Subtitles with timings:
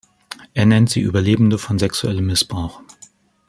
[0.55, 2.81] Er nennt sie Überlebende von sexuellem Missbrauch.